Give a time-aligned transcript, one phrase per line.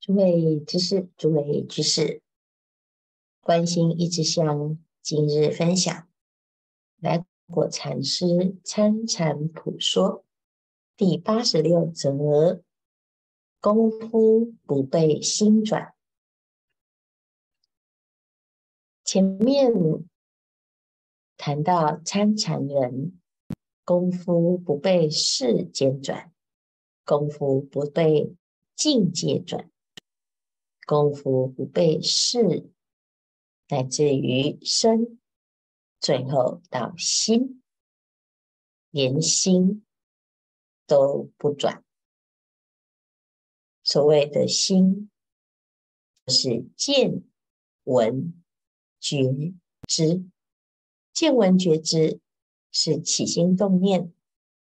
[0.00, 2.22] 诸位居士，诸位居士，
[3.42, 6.08] 观心一支香，今日分享
[7.00, 10.24] 来果禅师参禅普说
[10.96, 12.62] 第八十六则：
[13.60, 15.94] 功夫不被心转。
[19.04, 19.70] 前面
[21.36, 23.20] 谈到参禅人
[23.84, 26.32] 功夫不被世间转，
[27.04, 28.34] 功夫不被
[28.74, 29.70] 境界转。
[30.90, 32.68] 功夫不被事，
[33.68, 35.20] 乃至于身，
[36.00, 37.62] 最后到心，
[38.90, 39.86] 连心
[40.88, 41.84] 都不转。
[43.84, 45.08] 所谓的心，
[46.26, 47.22] 是见
[47.84, 48.42] 闻
[48.98, 49.54] 觉
[49.86, 50.24] 知，
[51.12, 52.18] 见闻觉知
[52.72, 54.12] 是起心动念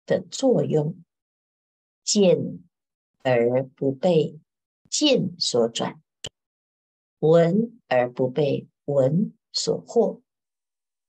[0.04, 1.02] 的作用，
[2.04, 2.62] 见
[3.22, 4.38] 而不被
[4.90, 6.02] 见所转。
[7.20, 10.20] 闻而不被闻所惑，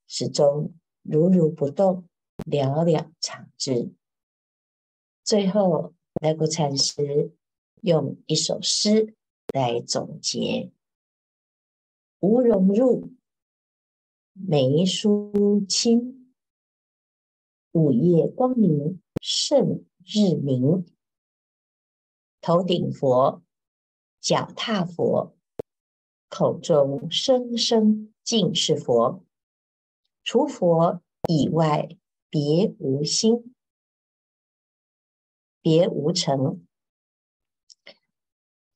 [0.08, 2.08] 始终如如不动，
[2.44, 3.94] 了了常之。
[5.22, 7.32] 最后，来果禅师
[7.82, 9.14] 用一首诗
[9.54, 10.72] 来总结：
[12.18, 13.12] 无融入，
[14.32, 16.34] 眉疏亲，
[17.70, 20.84] 午夜光明胜日明。
[22.40, 23.44] 头顶佛，
[24.20, 25.36] 脚踏佛。
[26.30, 29.24] 口中声声尽是佛，
[30.22, 31.88] 除佛以外
[32.30, 33.52] 别无心，
[35.60, 36.64] 别无成。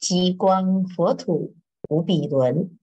[0.01, 1.55] 极光佛土
[1.89, 2.77] 无比伦，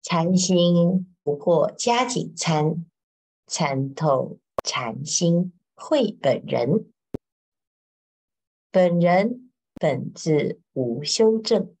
[0.00, 2.86] 禅心不破迦景参，
[3.46, 6.90] 参透禅心会本人，
[8.70, 11.75] 本人本自无修正。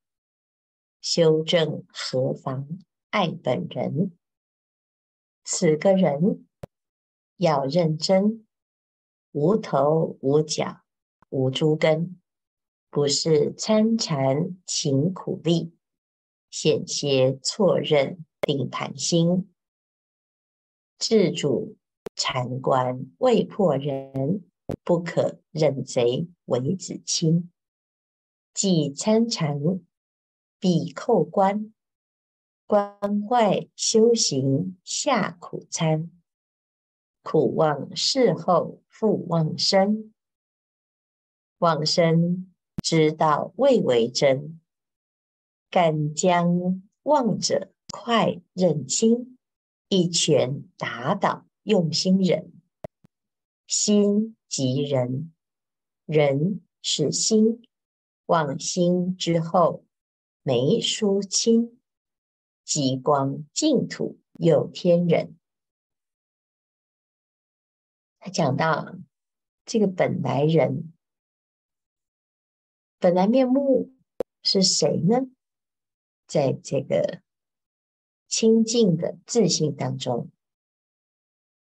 [1.08, 2.66] 修正何妨
[3.10, 4.10] 爱本人？
[5.44, 6.48] 此个人
[7.36, 8.44] 要认真，
[9.30, 10.80] 无头无脚
[11.28, 12.20] 无诸根，
[12.90, 15.76] 不是参禅勤苦力，
[16.50, 19.54] 险些错认定盘心。
[20.98, 21.76] 自主
[22.16, 24.44] 禅观未破人，
[24.82, 27.48] 不可认贼为子亲。
[28.52, 29.60] 既参禅。
[30.58, 31.72] 必扣关，
[32.66, 36.10] 关外修行下苦参，
[37.22, 40.12] 苦忘事后复忘生，
[41.58, 42.52] 忘生
[42.82, 44.60] 知道未为真，
[45.70, 49.38] 敢将忘者快认清，
[49.88, 52.52] 一拳打倒用心人，
[53.66, 55.32] 心即人，
[56.06, 57.62] 人是心，
[58.26, 59.85] 忘心之后。
[60.46, 61.76] 眉疏亲，
[62.62, 65.36] 极光净土有天人。
[68.20, 68.96] 他讲到
[69.64, 70.92] 这个本来人，
[73.00, 73.92] 本来面目
[74.44, 75.28] 是谁呢？
[76.28, 77.22] 在这个
[78.28, 80.30] 清净的自信当中，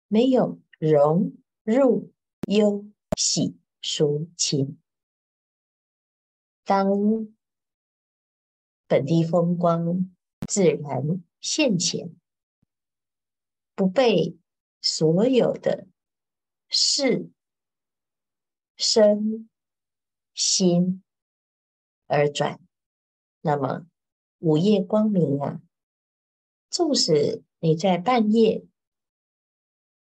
[0.08, 2.14] 没有融入
[2.46, 4.80] 忧喜疏亲。
[6.64, 7.36] 当
[8.90, 10.16] 本地风光
[10.48, 12.16] 自然现前，
[13.76, 14.38] 不被
[14.80, 15.88] 所有的
[16.70, 17.30] 事、
[18.78, 19.50] 身、
[20.34, 21.04] 心
[22.06, 22.62] 而转。
[23.42, 23.86] 那么
[24.40, 25.62] 午夜光明啊，
[26.70, 28.66] 纵使你在半夜，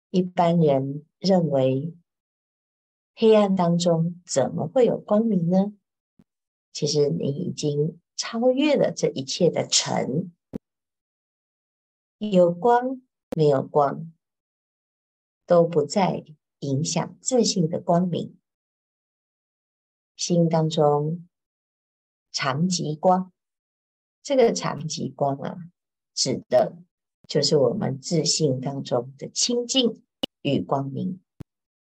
[0.08, 1.94] 一般人认为
[3.14, 5.74] 黑暗当中怎么会有光明呢？
[6.72, 8.00] 其实你已经。
[8.20, 10.30] 超越了这一切的尘，
[12.18, 13.00] 有光
[13.34, 14.12] 没有光，
[15.46, 16.22] 都不再
[16.58, 18.38] 影响自信的光明。
[20.16, 21.26] 心当中
[22.30, 23.32] 常极光，
[24.22, 25.56] 这个常极光啊，
[26.12, 26.76] 指的
[27.26, 30.04] 就是我们自信当中的清净
[30.42, 31.22] 与光明。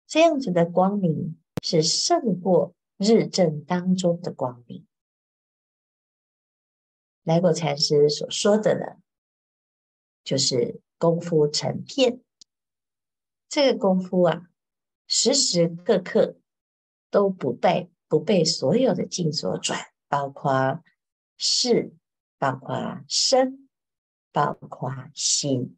[0.06, 4.86] 这样子的光明是胜过日正当中的光明。
[7.22, 9.00] 来果禅师所说的呢，
[10.24, 12.20] 就是功夫成片。
[13.48, 14.48] 这个功夫啊，
[15.06, 16.36] 时时刻刻
[17.10, 19.78] 都不被不被所有的境所转，
[20.08, 20.82] 包括
[21.36, 21.92] 事，
[22.38, 23.68] 包括身，
[24.32, 25.76] 包括心。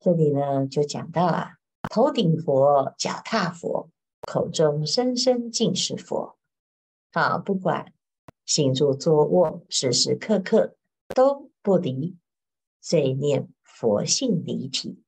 [0.00, 1.58] 这里呢，就讲到啊，
[1.90, 3.90] 头顶佛，脚踏佛，
[4.22, 6.38] 口中声声尽是佛。
[7.12, 7.92] 啊，不管
[8.44, 10.76] 行住坐卧，时时刻刻
[11.08, 12.16] 都不离
[12.80, 15.02] 这一念佛性离体，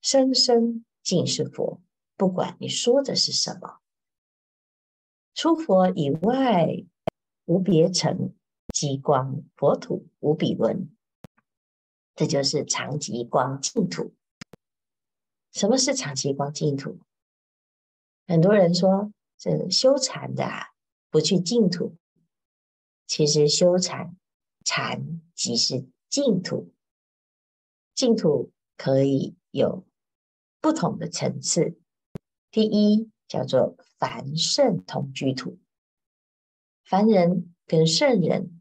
[0.00, 1.80] 生生尽是佛。
[2.16, 3.78] 不管你说的是什么，
[5.34, 6.84] 出佛以外
[7.44, 8.34] 无别尘，
[8.74, 10.90] 极光佛土无比伦。
[12.16, 14.12] 这就是常寂光净土。
[15.52, 16.98] 什么是常寂光净土？
[18.26, 20.70] 很多人说，这修禅的啊，
[21.10, 21.96] 不去净土。
[23.06, 24.16] 其实修禅，
[24.64, 26.72] 禅即是净土。
[27.94, 29.86] 净土可以有
[30.60, 31.80] 不同的层次。
[32.50, 35.58] 第一叫做凡圣同居土，
[36.84, 38.60] 凡人跟圣人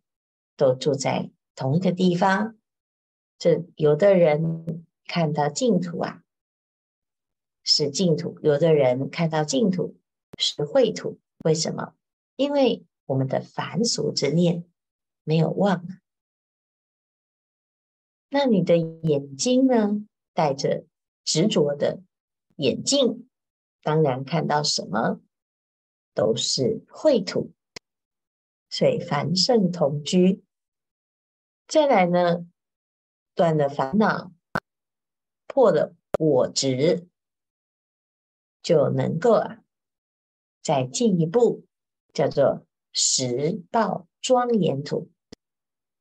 [0.56, 2.58] 都住在同一个地方。
[3.38, 6.24] 这有的人看到净土啊，
[7.64, 9.98] 是净土；有的人看到净土
[10.38, 11.20] 是秽土。
[11.46, 11.94] 为什么？
[12.38, 14.64] 因为我们的凡俗之念
[15.24, 15.86] 没有忘。
[18.30, 20.08] 那你的眼睛呢？
[20.34, 20.86] 戴着
[21.24, 22.02] 执着的
[22.56, 23.28] 眼镜。
[23.82, 25.22] 当然，看到什么
[26.14, 27.54] 都是秽土，
[28.70, 30.44] 所以凡圣同居。
[31.68, 32.46] 再来呢，
[33.34, 34.32] 断了烦恼，
[35.48, 37.08] 破了我执，
[38.62, 39.64] 就能够啊，
[40.62, 41.67] 再进一步，
[42.18, 45.12] 叫做十报庄严土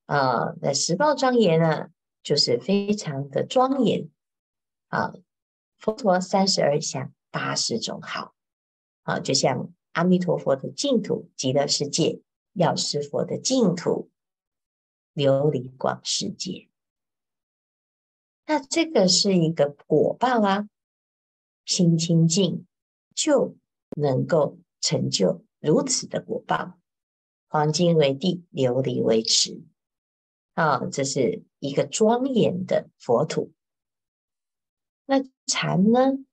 [0.07, 0.55] 啊。
[0.63, 1.89] 那十报庄严呢，
[2.23, 4.09] 就是非常的庄严
[4.89, 5.13] 啊。
[5.77, 7.13] 佛陀三十二相。
[7.33, 8.35] 八十种好，
[9.03, 12.23] 啊，就像阿弥陀佛的净土极乐世界，
[12.55, 14.09] 药师佛的净土
[15.13, 16.71] 琉璃光世界。
[18.47, 20.71] 那这个是一个果报啊，
[21.67, 22.67] 心清净
[23.15, 23.59] 就
[23.91, 26.79] 能够成就如此的果报。
[27.49, 29.63] 黄金为地，琉璃为池，
[30.55, 33.53] 啊，这是一个庄严的佛土。
[35.07, 36.25] 那禅呢？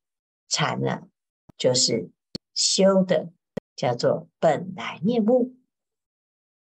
[0.48, 1.08] 禅呢，
[1.56, 2.10] 就是
[2.54, 3.32] 修的，
[3.76, 5.56] 叫做本来面目。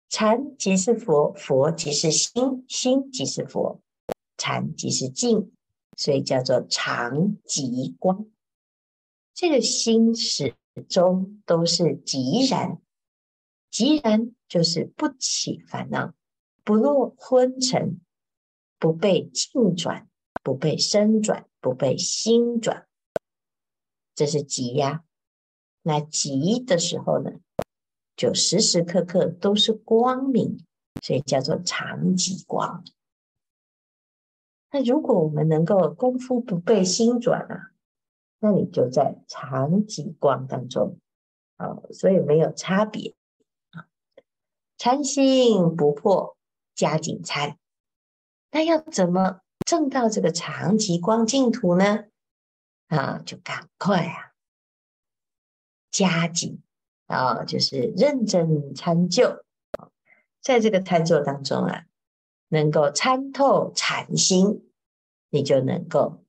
[0.09, 3.79] 禅即是佛，佛即是心，心即是佛，
[4.35, 5.51] 禅即是净，
[5.95, 8.25] 所以叫做常即光。
[9.35, 12.81] 这个心是终都是寂然，
[13.71, 16.13] 寂然就是不起烦恼，
[16.63, 17.99] 不落昏沉，
[18.77, 20.07] 不被境转，
[20.43, 22.87] 不被身转，不被心转。
[24.15, 25.03] 这是寂呀，
[25.81, 27.31] 那寂的时候呢，
[28.15, 30.65] 就时时刻刻都是光明，
[31.01, 32.83] 所以叫做常寂光。
[34.71, 37.68] 那如果我们能够功夫不被心转啊，
[38.39, 40.97] 那你就在常寂光当中
[41.57, 43.15] 啊，所以没有差别
[43.71, 43.87] 啊。
[44.77, 46.37] 参心不破，
[46.73, 47.57] 加紧参。
[48.51, 52.05] 那要怎么证到这个常寂光净土呢？
[52.87, 54.31] 啊，就赶快啊，
[55.91, 56.61] 加紧
[57.05, 59.43] 啊，就是认真参究，
[60.41, 61.85] 在这个参究当中啊，
[62.47, 64.71] 能够参透禅心，
[65.29, 66.23] 你就能够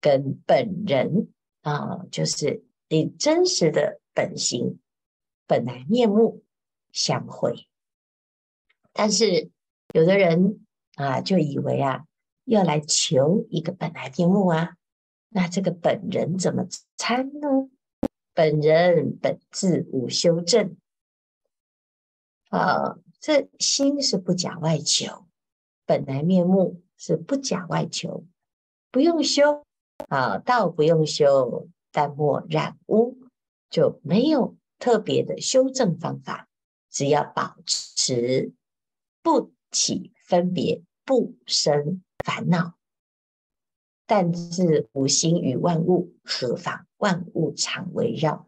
[0.00, 1.32] 跟本人
[1.66, 4.78] 啊，就是你真实的本性、
[5.48, 6.44] 本来面目
[6.92, 7.66] 相会。
[8.92, 9.50] 但是
[9.92, 10.64] 有的人
[10.94, 12.06] 啊，就以为啊，
[12.44, 14.76] 要来求一个本来面目啊。
[15.28, 17.68] 那这个本人怎么参呢？
[18.32, 20.76] 本人本自无修正
[22.48, 25.26] 啊，这心是不假外求，
[25.84, 28.24] 本来面目是不假外求，
[28.92, 29.65] 不用修
[30.08, 33.18] 啊，道不用修，但莫染污，
[33.70, 36.48] 就没有特别的修正方法，
[36.90, 38.52] 只要保持
[39.22, 42.74] 不起分别，不生烦恼。
[44.06, 48.46] 但自无心于万物，何妨万物常围绕？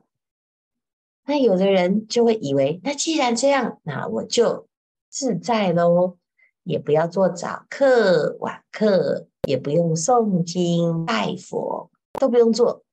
[1.24, 4.68] 那有的人就会以为，那既然这样，那我就
[5.10, 6.16] 自在喽，
[6.62, 12.84] 也不要做早课晚课，也不用诵经拜佛，都不用做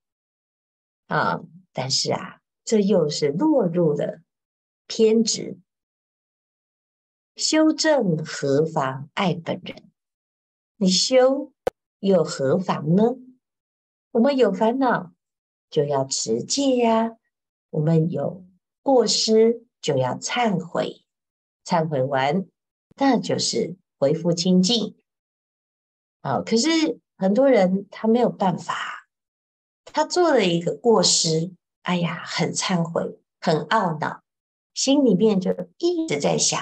[1.07, 1.41] 啊。
[1.73, 4.21] 但是啊，这又是落入了
[4.87, 5.59] 偏执。
[7.35, 9.91] 修正何妨碍本人？
[10.77, 11.51] 你修。
[11.99, 13.15] 又何妨呢？
[14.11, 15.11] 我们有烦恼，
[15.71, 17.17] 就要持戒呀；
[17.71, 18.45] 我们有
[18.83, 21.03] 过失，就要忏悔。
[21.63, 22.45] 忏悔完，
[22.95, 24.95] 那就是恢复清净。
[26.25, 29.07] 啊，可是很多人他没有办法，
[29.85, 31.53] 他做了一个过失，
[31.83, 34.23] 哎呀，很忏悔，很懊恼，
[34.73, 36.59] 心里面就一直在想：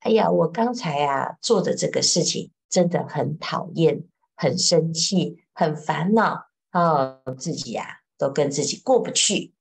[0.00, 4.02] 哎呀，我刚才啊做的这个事情真的很讨厌，
[4.34, 9.52] 很生气，很烦恼啊，自己呀、啊、都跟自己过不去。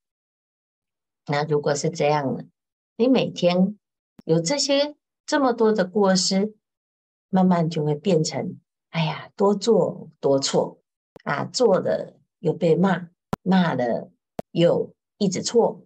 [1.26, 2.46] 那如果是这样呢？
[2.96, 3.78] 你每天
[4.24, 6.56] 有这些这么多的过失，
[7.28, 8.58] 慢慢就会变成：
[8.92, 10.80] 哎呀，多做多错
[11.24, 13.10] 啊，做的又被骂，
[13.42, 14.12] 骂了
[14.52, 15.82] 又一直错。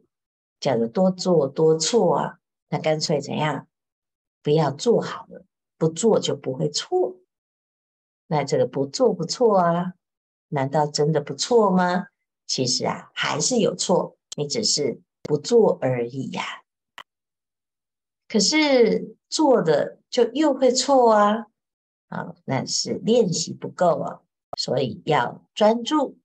[0.59, 3.67] 假如多做多错啊，那干脆怎样？
[4.41, 5.45] 不要做好了，
[5.77, 7.15] 不做就不会错。
[8.27, 9.93] 那这个不做不错啊，
[10.49, 12.07] 难道真的不错吗？
[12.47, 16.43] 其实啊，还是有错，你只是不做而已呀、
[18.27, 21.47] 可是做的就又会错啊，
[22.07, 24.21] 啊，那是练习不够啊，
[24.57, 26.17] 所以要专注，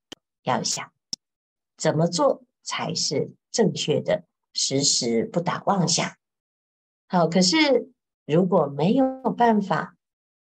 [0.43, 0.93] 要想
[1.77, 4.25] 怎么做才是正确的。
[4.53, 6.17] 时时不打妄想，
[7.07, 7.29] 好。
[7.29, 7.93] 可是
[8.27, 9.97] 如果没有办法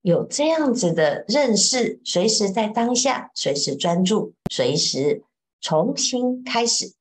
[0.02, 5.24] 有这样子的认识，随时在当下，随时专注，随时
[5.60, 6.94] 重新开始，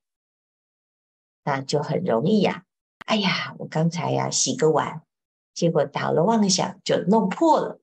[1.43, 2.65] 那就很容易呀。
[3.05, 5.03] 哎呀，我刚才呀洗个碗，
[5.53, 7.79] 结果打了妄想就弄破了，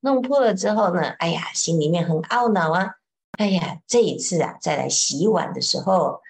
[0.00, 2.94] 弄破了之后呢，哎呀，心里面很懊恼啊。
[3.38, 6.20] 哎呀，这一次啊，再来洗碗的时候。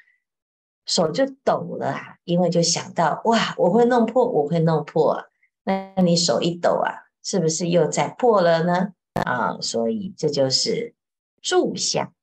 [0.87, 5.25] 手就抖了啊，因为就想到哇，我会弄破，我会弄破啊。
[5.65, 8.95] 那你手一抖啊，是不是又再破了呢？
[9.13, 10.95] 啊，所以这就是
[11.43, 12.15] 住相。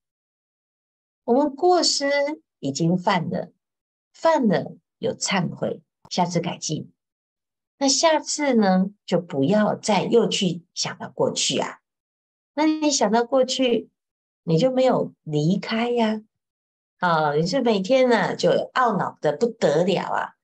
[1.26, 2.10] 我们过失
[2.58, 3.52] 已经犯了，
[4.12, 6.92] 犯了有忏悔，下次改进。
[7.78, 11.80] 那下次呢，就不要再又去想到过去啊。
[12.54, 13.90] 那你想到过去，
[14.44, 16.22] 你就没有离开呀。
[17.00, 20.36] 啊、你是每天呢就懊恼的不得了啊。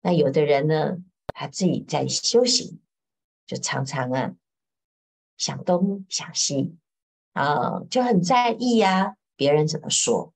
[0.00, 0.96] 那有的人呢，
[1.34, 2.80] 他自己在修行，
[3.46, 4.32] 就常常啊
[5.36, 6.76] 想东想西
[7.32, 10.32] 啊、就很在意呀、啊，别人怎么说。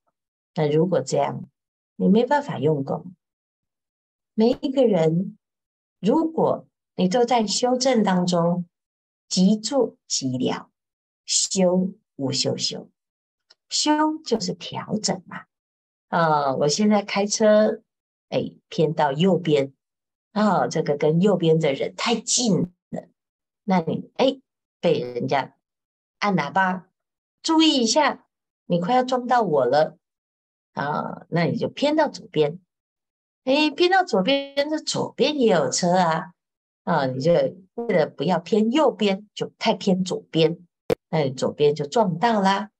[0.54, 1.42] 那如果这样，
[1.96, 3.14] 你没办法用功。
[4.34, 5.38] 每一个人，
[6.04, 8.66] 如果你都在修正当中，
[9.26, 10.70] 即做即了，
[11.24, 12.90] 修无修修。
[13.70, 15.46] 修就是调整嘛，
[16.08, 17.82] 啊，我现在开车，
[18.28, 19.72] 哎，偏到右边，
[20.32, 23.08] 啊，这个跟右边的人太近了，
[23.64, 24.38] 那你哎，
[24.80, 25.56] 被人家
[26.18, 26.88] 按喇叭，
[27.42, 28.26] 注意一下，
[28.66, 29.98] 你快要撞到我了，
[30.74, 32.60] 啊，那你就偏到左边，
[33.44, 36.32] 哎，偏到左边，这左边也有车啊，
[36.84, 37.32] 啊，你就
[37.74, 40.58] 为了不要偏右边，就太偏左边，
[41.10, 42.70] 那你左边就撞到啦。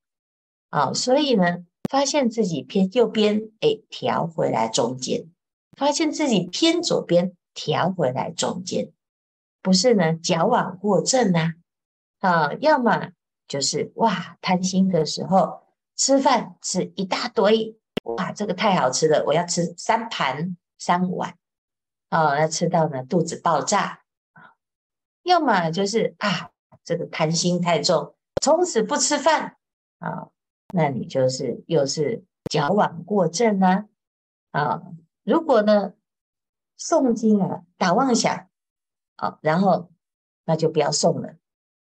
[0.69, 5.29] 啊、所以呢，发现自己偏右边，哎，调回来中间；
[5.77, 8.91] 发现自己偏左边，调回来中间。
[9.61, 11.53] 不是呢，矫枉过正啊！
[12.19, 13.11] 啊，要么
[13.47, 15.61] 就是哇，贪心的时候
[15.95, 21.31] 吃饭吃一大堆，哇，这个太好吃了，我要吃三盘三碗，
[22.09, 24.53] 哦，那吃到呢肚子爆炸啊！
[25.23, 26.51] 要么就是啊，
[26.83, 29.57] 这个贪心太重，从此不吃饭
[29.99, 30.29] 啊。
[30.73, 33.85] 那你就是又是矫枉过正啊！
[34.51, 34.81] 啊，
[35.23, 35.93] 如果呢
[36.77, 38.49] 诵经啊打妄想，
[39.15, 39.89] 啊，然后
[40.43, 41.37] 那就不要诵了，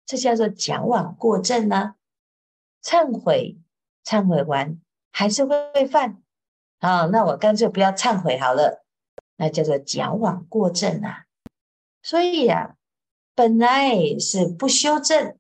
[0.05, 1.97] 这叫做矫枉过正啊。
[2.83, 3.59] 忏悔，
[4.05, 4.82] 忏悔完
[5.13, 6.21] 还是会犯，
[6.81, 8.85] 啊，那我干脆不要忏悔好了，
[9.37, 11.27] 那叫做矫枉过正啊。
[12.03, 12.77] 所以呀，
[13.37, 15.39] 本来是不修正，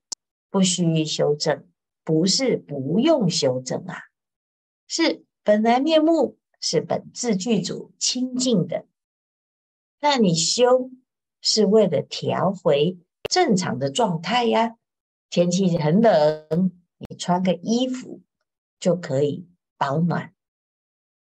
[0.48, 1.66] 不需修正。
[2.04, 3.94] 不是不用修正啊，
[4.88, 8.86] 是本来面目是本自具足清净的。
[10.00, 10.90] 那你修
[11.40, 12.98] 是为了调回
[13.30, 14.74] 正常的状态呀。
[15.30, 18.20] 天气很冷，你穿个衣服
[18.80, 19.46] 就可以
[19.82, 20.32] 保暖，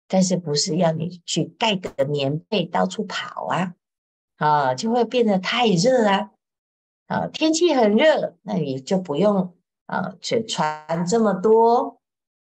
[0.08, 3.74] 但是不是要你去盖个棉被到处跑啊？
[4.36, 6.32] 啊，就会变得太热啊！
[7.08, 9.58] 啊，天气很热，那你就不用。
[9.88, 12.00] 啊，去穿这么多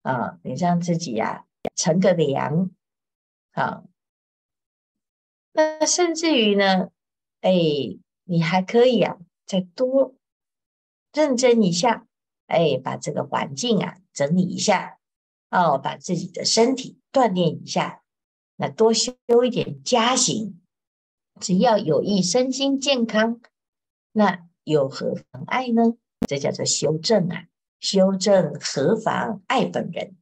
[0.03, 0.39] 啊！
[0.43, 1.43] 你让自己呀、啊、
[1.75, 2.71] 乘个凉
[3.51, 3.83] 啊。
[5.51, 6.91] 那甚至于呢，
[7.41, 7.51] 哎，
[8.23, 10.15] 你还可以啊，再多
[11.11, 12.07] 认真一下，
[12.47, 14.94] 哎，把这个环境啊整理一下
[15.55, 18.03] 哦，把自己的身体锻炼一下，
[18.57, 20.59] 那多修一点家行，
[21.39, 23.39] 只要有益身心健康，
[24.11, 25.95] 那有何妨碍呢？
[26.27, 27.47] 这叫做修正啊！
[27.79, 30.17] 修正何妨碍本人？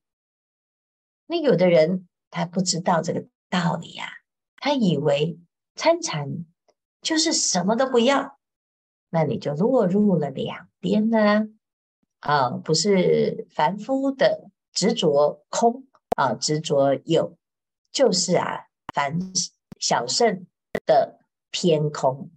[1.25, 4.11] 那有的人他不知道这个道理呀、啊，
[4.57, 5.39] 他以为
[5.73, 6.45] 参禅
[7.01, 8.37] 就是什么都不要，
[9.09, 11.47] 那你就落入了两边呢。
[12.19, 17.37] 啊，不是凡夫的执着空啊，执着有，
[17.91, 19.19] 就是啊，凡
[19.79, 20.45] 小圣
[20.85, 21.19] 的
[21.51, 22.31] 偏空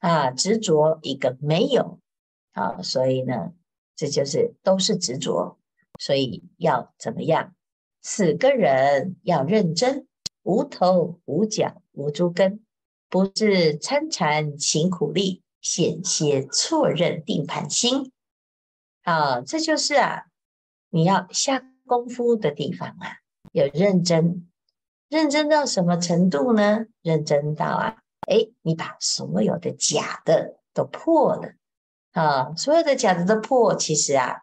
[0.00, 2.00] 啊，执着一个没有
[2.52, 3.52] 啊，所以呢，
[3.96, 5.58] 这就是都是执着，
[5.98, 7.54] 所以要怎么样？
[8.00, 10.06] 死个人要认真，
[10.42, 12.64] 无头无脚无足根，
[13.08, 18.12] 不是参禅勤苦力，险些错认定盘心。
[19.02, 20.26] 啊，这就是啊，
[20.90, 23.18] 你要下功夫的地方啊，
[23.52, 24.48] 有认真，
[25.08, 26.86] 认真到什么程度呢？
[27.02, 31.52] 认真到啊，诶，你把所有的假的都破了
[32.12, 34.42] 啊，所有的假的都破，其实啊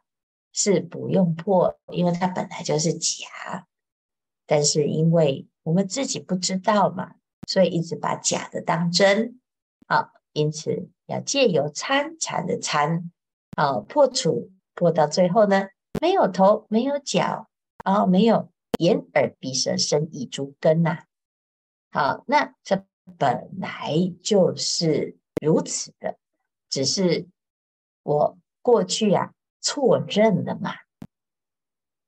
[0.53, 3.67] 是不用破，因为它本来就是假，
[4.45, 7.15] 但是因为我们自己不知道嘛，
[7.47, 9.39] 所以一直把假的当真
[9.87, 13.11] 啊，因此要借由参禅的参
[13.55, 14.51] 啊破除。
[14.77, 15.69] 破到最后呢，
[16.01, 17.47] 没有头，没有脚，
[17.83, 18.49] 然后没有
[18.79, 21.03] 眼耳鼻舌身意足根呐。
[21.91, 22.85] 好，那这
[23.17, 26.17] 本来就是如此的，
[26.69, 27.27] 只是
[28.03, 30.73] 我过去啊错认了嘛。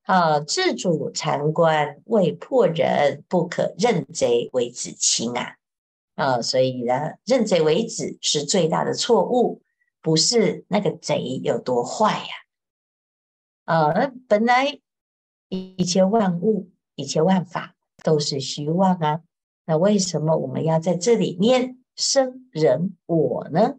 [0.04, 5.58] 啊，自主禅观为破人，不可认贼为子亲啊。
[6.16, 9.62] 啊，所以呢，认贼为子是最大的错误，
[10.02, 12.26] 不是那个贼有多坏呀。
[12.26, 12.47] 啊，
[13.68, 14.80] 啊那本来
[15.50, 19.22] 一切万物、一切万法都是虚妄啊，
[19.66, 23.76] 那为什么我们要在这里面生人我呢？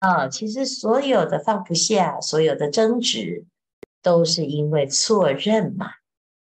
[0.00, 3.46] 啊，其实所有的放不下，所有的争执，
[4.02, 5.90] 都是因为错认嘛。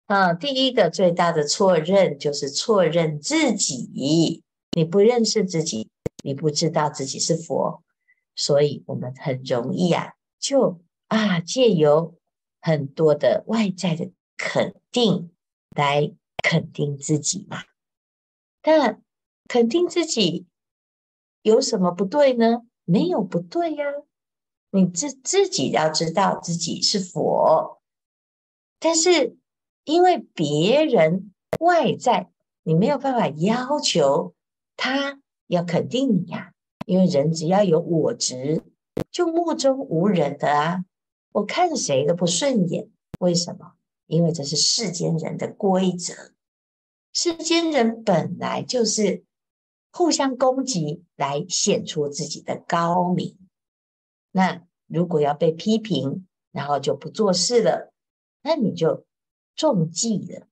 [0.05, 4.43] 啊，第一个最大的错认就是错认自己，
[4.75, 5.89] 你不认识自己，
[6.23, 7.81] 你不知道自己是佛，
[8.35, 12.13] 所以我们很容易啊，就啊借由。
[12.65, 15.29] 很多的外在的肯定
[15.75, 17.59] 来肯定自己嘛，
[18.59, 19.03] 但
[19.47, 20.47] 肯定自己
[21.43, 22.63] 有什么不对呢？
[22.83, 23.85] 没有不对呀，
[24.71, 27.83] 你自自己要知道自己是佛，
[28.79, 29.37] 但是
[29.83, 32.31] 因为别人外在，
[32.63, 34.33] 你没有办法要求
[34.75, 36.51] 他要肯定你呀，
[36.85, 38.63] 因为人只要有我执，
[39.11, 40.83] 就目中无人的啊。
[41.35, 43.73] 我看谁都不顺眼，为什么？
[44.07, 46.13] 因为这是世间人的规则。
[47.11, 49.25] 世间人本来就是
[49.91, 53.37] 互相攻击，来显出自己的高明。
[54.31, 57.91] 那如果要被批评，然后就不做事了，
[58.41, 59.05] 那你就
[59.57, 60.47] 中计了。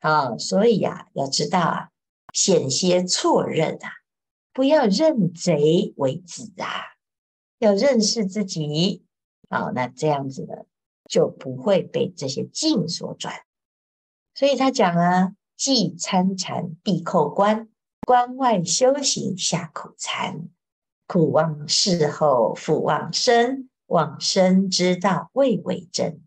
[0.00, 1.90] 啊，所以呀，要知道啊，
[2.32, 3.92] 险些错认啊，
[4.52, 6.96] 不要认贼为子啊，
[7.60, 9.05] 要认识自己。
[9.48, 10.54] 好，那这样子呢，
[11.08, 13.34] 就不会被这些境所转。
[14.34, 17.68] 所以他讲啊，既参禅必扣关，
[18.06, 20.48] 关外修行下苦禅，
[21.06, 26.20] 苦忘事后复忘生，忘生之道未为真。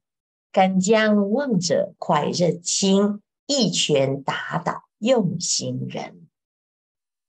[0.51, 6.27] 敢将忘者快认清，一拳打倒用心人。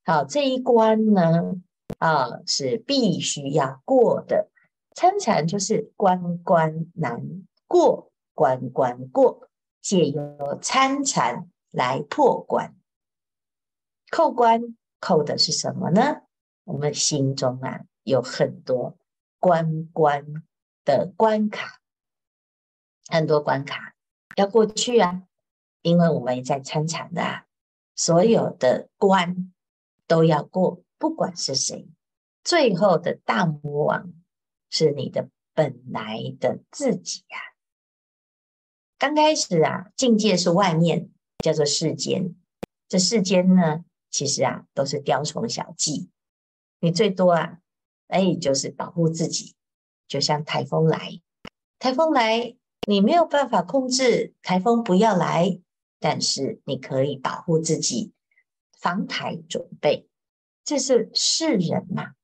[0.05, 1.61] 好，这一关呢，
[1.98, 4.49] 啊，是必须要过的。
[4.94, 9.48] 参禅就是关关难过，关关过，
[9.81, 12.74] 借由参禅来破关。
[14.11, 16.22] 扣关扣的是什么呢？
[16.64, 18.96] 我们心中啊有很多
[19.38, 20.44] 关关
[20.85, 21.81] 的关卡，
[23.09, 23.94] 很多关卡
[24.37, 25.22] 要过去啊，
[25.83, 27.46] 因为我们在参禅的啊，
[27.94, 29.53] 所有的关
[30.07, 31.88] 都要过，不管是谁，
[32.42, 34.12] 最后的大魔王。
[34.70, 37.50] 是你的本来的自己呀、啊。
[38.96, 42.37] 刚开始啊，境界是外面，叫做世间。
[42.88, 46.11] 这世间呢，其实啊，都是雕虫小技。
[46.80, 47.59] 你最多啊，
[48.09, 49.54] 哎，就是保护自己。
[50.09, 51.20] 就像台风来，
[51.78, 52.56] 台风来，
[52.87, 55.61] 你没有办法控制台风不要来，
[55.98, 58.12] 但是你可以保护自己，
[58.78, 60.09] 防台准备。
[60.64, 62.14] 这是世人嘛。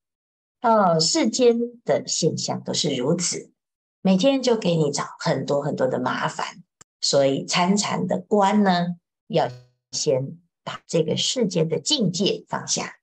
[0.67, 3.53] 哦，世间的现象都是如此，
[4.01, 6.61] 每天就给你找很多很多的麻烦，
[6.99, 9.49] 所以参禅的观呢，要
[9.91, 12.97] 先把这个世间的境界放下，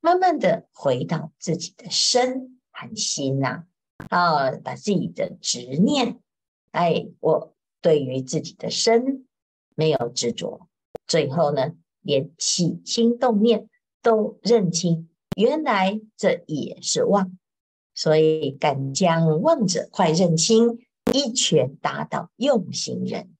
[0.00, 3.64] 慢慢的回到自己的身和心呐，
[4.08, 6.18] 啊，把自己的执念，
[6.70, 9.26] 哎，我对于自己的身
[9.74, 10.66] 没有执着，
[11.06, 13.68] 最后呢，连起心动念
[14.00, 17.38] 都认清，原来这也是妄，
[17.94, 20.78] 所以敢将妄者快认清，
[21.12, 23.34] 一拳打倒用心人。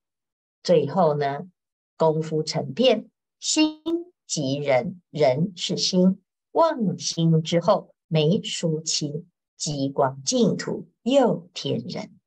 [0.62, 1.48] 最后呢，
[1.96, 3.82] 功夫成片，心
[4.26, 9.26] 即人，人是心，妄心之后没输清，
[9.56, 12.18] 极光净土又添人。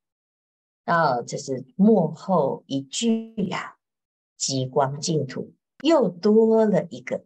[0.84, 3.76] 哦，这是幕后一句呀、
[4.36, 5.52] 极光净土
[5.82, 7.24] 又多了一个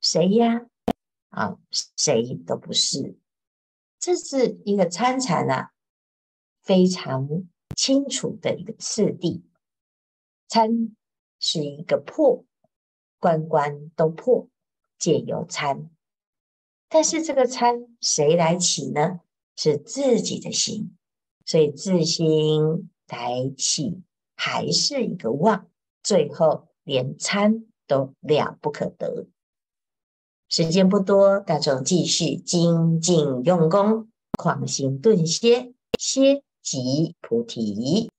[0.00, 0.66] 谁呀？
[1.28, 1.58] 啊，
[1.96, 3.16] 谁都不是，
[3.98, 5.72] 这是一个参禅啊，
[6.62, 9.44] 非常清楚的一个次第。
[10.48, 10.96] 参
[11.38, 12.44] 是一个破，
[13.18, 14.48] 关关都破，
[14.98, 15.90] 皆由参。
[16.88, 19.20] 但是这个参谁来起呢？
[19.56, 20.96] 是自己的心，
[21.44, 24.02] 所以自心来起，
[24.36, 25.68] 还是一个妄，
[26.02, 29.26] 最后连参都了不可得。
[30.48, 34.08] 时间不多，大众继续精进用功，
[34.38, 38.10] 狂行顿歇，歇即菩提。